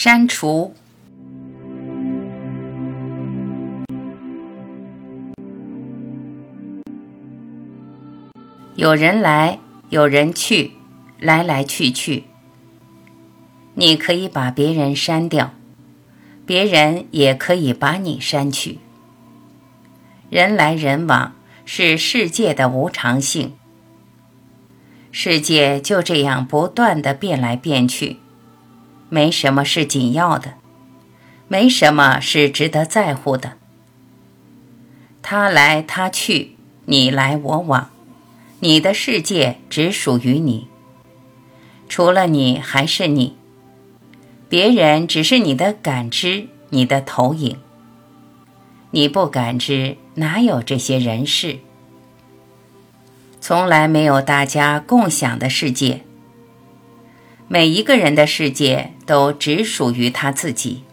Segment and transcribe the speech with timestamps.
[0.00, 0.72] 删除。
[8.76, 9.58] 有人来，
[9.88, 10.74] 有人去，
[11.18, 12.26] 来来去去。
[13.74, 15.52] 你可以把别人删掉，
[16.46, 18.78] 别人也可以把你删去。
[20.30, 21.32] 人来人往
[21.64, 23.54] 是世界的无常性，
[25.10, 28.18] 世界就这样不断的变来变去。
[29.08, 30.54] 没什么是紧要的，
[31.48, 33.54] 没什么是值得在乎的。
[35.22, 37.90] 他来他去，你来我往，
[38.60, 40.68] 你的世界只属于你。
[41.88, 43.36] 除了你还是你，
[44.48, 47.58] 别人只是你的感知，你的投影。
[48.90, 51.58] 你不感知，哪有这些人事？
[53.40, 56.02] 从来没有大家共享的世界。
[57.50, 60.84] 每一个人的世界都只属于他自己。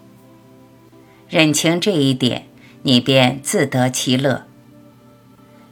[1.27, 2.47] 认清这一点，
[2.83, 4.45] 你便自得其乐。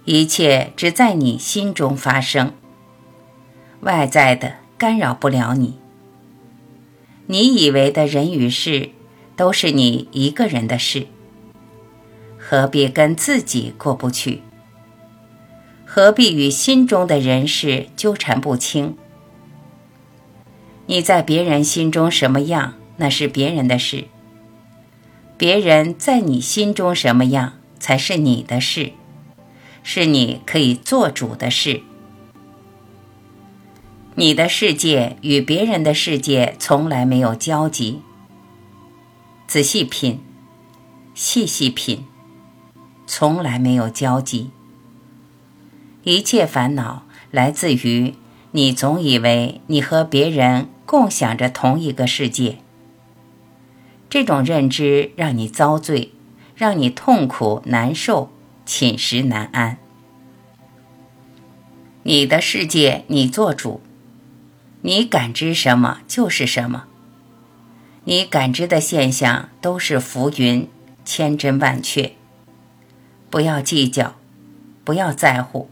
[0.03, 2.53] 一切只在你心中发生，
[3.79, 5.75] 外在的干扰不了你。
[7.27, 8.89] 你以为的人与事，
[9.37, 11.07] 都是你一个人的事。
[12.37, 14.41] 何必跟自己过不去？
[15.85, 18.97] 何必与心中的人事纠缠不清？
[20.85, 24.07] 你在别人心中什么样，那是别人的事；
[25.37, 28.91] 别人在你心中什么样，才是你的事，
[29.81, 31.81] 是你可以做主的事。
[34.15, 38.01] 你的世界与别人的世界从来没有交集。
[39.47, 40.19] 仔细品，
[41.15, 42.05] 细细品，
[43.07, 44.51] 从来没有交集。
[46.03, 48.13] 一切烦恼来自于
[48.53, 50.69] 你总以为你和别人。
[50.85, 52.57] 共享着同一个世界，
[54.11, 56.11] 这种认知让你遭罪，
[56.55, 58.29] 让你痛苦难受，
[58.63, 59.77] 寝食难安。
[62.03, 63.81] 你的世界你做主，
[64.81, 66.85] 你感知什么就是什么。
[68.03, 70.67] 你感知的现象都是浮云，
[71.03, 72.11] 千真万确。
[73.31, 74.13] 不要计较，
[74.83, 75.69] 不要在乎，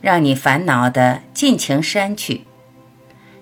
[0.00, 2.44] 让你烦恼的尽情删去。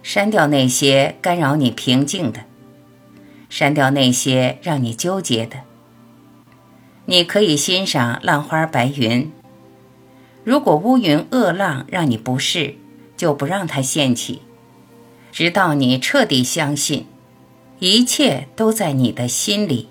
[0.03, 2.45] 删掉那些干扰你平静的，
[3.49, 5.59] 删掉那些让你纠结的。
[7.07, 9.33] 你可以欣赏浪花白云。
[10.45, 12.77] 如果乌云恶浪让你不适，
[13.17, 14.43] 就不让它掀起，
[15.33, 17.07] 直到你彻底相信，
[17.81, 19.89] 一切都在你的心里，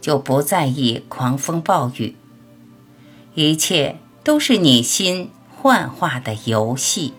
[0.00, 2.16] 就不在意狂风暴雨。
[3.34, 7.14] 一切都是你心幻化的游戏。